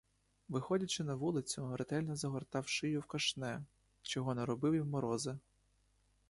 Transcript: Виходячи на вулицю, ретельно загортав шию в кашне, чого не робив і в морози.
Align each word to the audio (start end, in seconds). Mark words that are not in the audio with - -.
Виходячи 0.49 1.03
на 1.03 1.15
вулицю, 1.15 1.77
ретельно 1.77 2.15
загортав 2.15 2.67
шию 2.67 2.99
в 3.01 3.05
кашне, 3.05 3.63
чого 4.01 4.33
не 4.35 4.45
робив 4.45 4.73
і 4.73 4.81
в 4.81 4.87
морози. 4.87 5.37